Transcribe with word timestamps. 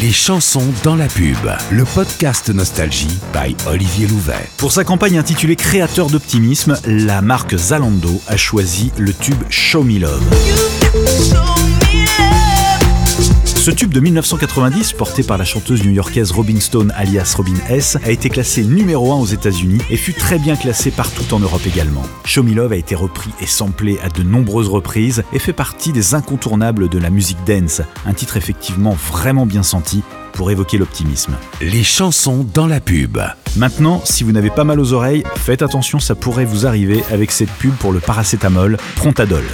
Les 0.00 0.12
chansons 0.12 0.72
dans 0.84 0.94
la 0.94 1.08
pub, 1.08 1.36
le 1.72 1.84
podcast 1.84 2.50
Nostalgie 2.50 3.18
by 3.32 3.56
Olivier 3.66 4.06
Louvet. 4.06 4.48
Pour 4.56 4.70
sa 4.70 4.84
campagne 4.84 5.18
intitulée 5.18 5.56
Créateur 5.56 6.06
d'optimisme, 6.08 6.78
la 6.84 7.20
marque 7.20 7.56
Zalando 7.56 8.20
a 8.28 8.36
choisi 8.36 8.92
le 8.96 9.12
tube 9.12 9.42
Show 9.50 9.82
Me 9.82 9.98
Love. 9.98 10.22
Ce 13.68 13.74
tube 13.74 13.92
de 13.92 14.00
1990, 14.00 14.94
porté 14.94 15.22
par 15.22 15.36
la 15.36 15.44
chanteuse 15.44 15.84
new-yorkaise 15.84 16.32
Robin 16.32 16.58
Stone 16.58 16.90
alias 16.96 17.34
Robin 17.36 17.58
S, 17.68 17.98
a 18.02 18.10
été 18.10 18.30
classé 18.30 18.64
numéro 18.64 19.12
1 19.12 19.16
aux 19.16 19.26
États-Unis 19.26 19.82
et 19.90 19.98
fut 19.98 20.14
très 20.14 20.38
bien 20.38 20.56
classé 20.56 20.90
partout 20.90 21.34
en 21.34 21.38
Europe 21.38 21.60
également. 21.66 22.02
Show 22.24 22.44
Me 22.44 22.54
Love 22.54 22.72
a 22.72 22.76
été 22.76 22.94
repris 22.94 23.28
et 23.42 23.46
samplé 23.46 23.98
à 24.02 24.08
de 24.08 24.22
nombreuses 24.22 24.70
reprises 24.70 25.22
et 25.34 25.38
fait 25.38 25.52
partie 25.52 25.92
des 25.92 26.14
incontournables 26.14 26.88
de 26.88 26.98
la 26.98 27.10
musique 27.10 27.44
dance, 27.46 27.82
un 28.06 28.14
titre 28.14 28.38
effectivement 28.38 28.96
vraiment 29.12 29.44
bien 29.44 29.62
senti 29.62 30.02
pour 30.32 30.50
évoquer 30.50 30.78
l'optimisme. 30.78 31.34
Les 31.60 31.84
chansons 31.84 32.46
dans 32.54 32.66
la 32.66 32.80
pub. 32.80 33.18
Maintenant, 33.54 34.00
si 34.02 34.24
vous 34.24 34.32
n'avez 34.32 34.48
pas 34.48 34.64
mal 34.64 34.80
aux 34.80 34.94
oreilles, 34.94 35.24
faites 35.36 35.60
attention, 35.60 36.00
ça 36.00 36.14
pourrait 36.14 36.46
vous 36.46 36.66
arriver 36.66 37.04
avec 37.10 37.30
cette 37.30 37.50
pub 37.50 37.74
pour 37.74 37.92
le 37.92 38.00
paracétamol 38.00 38.78
Prontadol. 38.96 39.44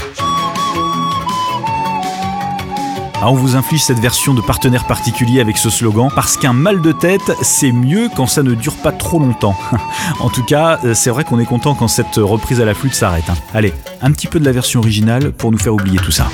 Ah, 3.20 3.30
on 3.30 3.34
vous 3.34 3.56
inflige 3.56 3.82
cette 3.82 4.00
version 4.00 4.34
de 4.34 4.40
partenaire 4.40 4.86
particulier 4.86 5.40
avec 5.40 5.56
ce 5.56 5.70
slogan 5.70 6.08
parce 6.14 6.36
qu'un 6.36 6.52
mal 6.52 6.82
de 6.82 6.92
tête, 6.92 7.32
c'est 7.42 7.72
mieux 7.72 8.08
quand 8.14 8.26
ça 8.26 8.42
ne 8.42 8.54
dure 8.54 8.76
pas 8.76 8.92
trop 8.92 9.18
longtemps. 9.18 9.56
en 10.20 10.28
tout 10.28 10.44
cas, 10.44 10.78
euh, 10.84 10.94
c'est 10.94 11.10
vrai 11.10 11.24
qu'on 11.24 11.38
est 11.38 11.46
content 11.46 11.74
quand 11.74 11.88
cette 11.88 12.16
reprise 12.16 12.60
à 12.60 12.64
la 12.64 12.74
flûte 12.74 12.94
s'arrête. 12.94 13.28
Hein. 13.30 13.36
Allez, 13.54 13.72
un 14.02 14.10
petit 14.12 14.26
peu 14.26 14.40
de 14.40 14.44
la 14.44 14.52
version 14.52 14.80
originale 14.80 15.32
pour 15.32 15.52
nous 15.52 15.58
faire 15.58 15.74
oublier 15.74 15.98
tout 15.98 16.12
ça. 16.12 16.26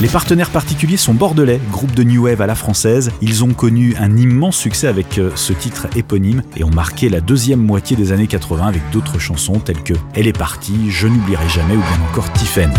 Les 0.00 0.08
partenaires 0.08 0.48
particuliers 0.48 0.96
sont 0.96 1.12
bordelais, 1.12 1.60
groupe 1.70 1.94
de 1.94 2.02
New 2.02 2.24
Wave 2.24 2.40
à 2.40 2.46
la 2.46 2.54
française. 2.54 3.10
Ils 3.20 3.44
ont 3.44 3.52
connu 3.52 3.94
un 3.98 4.16
immense 4.16 4.56
succès 4.56 4.86
avec 4.86 5.18
euh, 5.18 5.30
ce 5.34 5.52
titre 5.52 5.88
éponyme 5.94 6.42
et 6.56 6.64
ont 6.64 6.70
marqué 6.70 7.10
la 7.10 7.20
deuxième 7.20 7.60
moitié 7.60 7.96
des 7.96 8.10
années 8.10 8.26
80 8.26 8.66
avec 8.66 8.80
d'autres 8.92 9.18
chansons 9.18 9.58
telles 9.58 9.82
que 9.82 9.92
Elle 10.14 10.26
est 10.26 10.36
partie, 10.36 10.90
Je 10.90 11.06
n'oublierai 11.06 11.46
jamais 11.50 11.74
ou 11.74 11.80
bien 11.80 12.00
encore 12.10 12.32
Tiffen. 12.32 12.72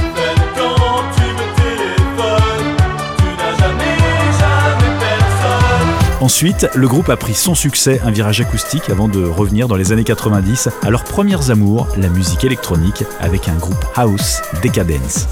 Ensuite, 6.22 6.67
le 6.73 6.88
groupe 6.88 7.09
a 7.09 7.17
pris 7.17 7.35
son 7.35 7.53
succès, 7.53 8.02
un 8.03 8.09
virage 8.09 8.41
acoustique, 8.41 8.89
avant 8.89 9.08
de 9.08 9.23
revenir 9.23 9.67
dans 9.67 9.75
les 9.75 9.91
années 9.91 10.03
90 10.03 10.69
à 10.81 10.89
leurs 10.89 11.03
premières 11.03 11.52
amours, 11.52 11.88
la 11.97 12.09
musique 12.09 12.44
électronique, 12.44 13.03
avec 13.19 13.47
un 13.47 13.56
groupe 13.56 13.85
house, 13.95 14.41
Decadence. 14.63 15.28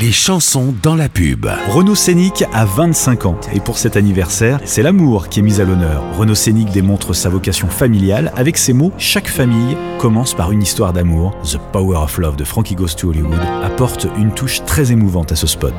Les 0.00 0.10
chansons 0.10 0.74
dans 0.82 0.94
la 0.94 1.10
pub. 1.10 1.46
Renaud 1.68 1.94
Scénic 1.94 2.44
a 2.54 2.64
25 2.64 3.26
ans 3.26 3.38
et 3.52 3.60
pour 3.60 3.76
cet 3.76 3.96
anniversaire, 3.96 4.58
c'est 4.64 4.82
l'amour 4.82 5.28
qui 5.28 5.40
est 5.40 5.42
mis 5.42 5.60
à 5.60 5.64
l'honneur. 5.64 6.02
Renaud 6.16 6.34
Scénic 6.34 6.70
démontre 6.70 7.12
sa 7.12 7.28
vocation 7.28 7.68
familiale 7.68 8.32
avec 8.34 8.56
ces 8.56 8.72
mots 8.72 8.92
Chaque 8.96 9.28
famille 9.28 9.76
commence 9.98 10.32
par 10.32 10.50
une 10.50 10.62
histoire 10.62 10.94
d'amour. 10.94 11.36
The 11.44 11.58
Power 11.72 11.98
of 11.98 12.16
Love 12.16 12.36
de 12.36 12.44
Frankie 12.44 12.74
Goes 12.74 12.94
to 12.96 13.10
Hollywood 13.10 13.40
apporte 13.62 14.06
une 14.16 14.32
touche 14.32 14.64
très 14.64 14.92
émouvante 14.92 15.30
à 15.30 15.36
ce 15.36 15.46
spot. 15.46 15.74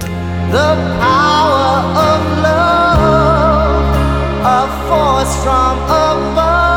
The 0.52 0.78
power 1.00 1.82
of 1.96 2.44
love, 2.44 3.96
a 4.44 4.68
force 4.88 5.36
from 5.44 6.73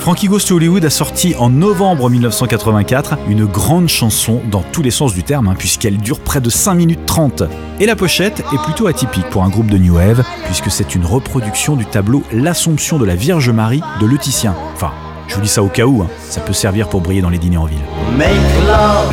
Frankie 0.00 0.28
Goes 0.28 0.46
to 0.46 0.56
Hollywood 0.56 0.82
a 0.86 0.90
sorti 0.90 1.34
en 1.38 1.50
novembre 1.50 2.08
1984 2.08 3.18
une 3.28 3.44
grande 3.44 3.90
chanson 3.90 4.40
dans 4.50 4.62
tous 4.62 4.80
les 4.80 4.90
sens 4.90 5.12
du 5.12 5.22
terme, 5.22 5.48
hein, 5.48 5.54
puisqu'elle 5.56 5.98
dure 5.98 6.20
près 6.20 6.40
de 6.40 6.48
5 6.48 6.74
minutes 6.74 7.04
30. 7.04 7.42
Et 7.80 7.86
la 7.86 7.96
pochette 7.96 8.40
est 8.40 8.64
plutôt 8.64 8.86
atypique 8.86 9.28
pour 9.28 9.44
un 9.44 9.50
groupe 9.50 9.66
de 9.66 9.76
New 9.76 9.96
Wave, 9.96 10.24
puisque 10.46 10.70
c'est 10.70 10.94
une 10.94 11.04
reproduction 11.04 11.76
du 11.76 11.84
tableau 11.84 12.22
L'Assomption 12.32 12.98
de 12.98 13.04
la 13.04 13.14
Vierge 13.14 13.50
Marie 13.50 13.82
de 14.00 14.06
Le 14.06 14.16
Titien. 14.16 14.56
Enfin, 14.72 14.92
je 15.28 15.34
vous 15.34 15.42
dis 15.42 15.48
ça 15.48 15.62
au 15.62 15.68
cas 15.68 15.84
où, 15.84 16.00
hein. 16.00 16.08
ça 16.30 16.40
peut 16.40 16.54
servir 16.54 16.88
pour 16.88 17.02
briller 17.02 17.20
dans 17.20 17.28
les 17.28 17.38
dîners 17.38 17.58
en 17.58 17.66
ville. 17.66 17.78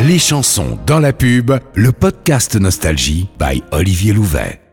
Les 0.08 0.20
chansons 0.20 0.80
dans 0.86 1.00
la 1.00 1.12
pub, 1.12 1.52
le 1.74 1.92
podcast 1.92 2.56
Nostalgie 2.56 3.28
by 3.38 3.62
Olivier 3.74 4.14
Louvet. 4.14 4.67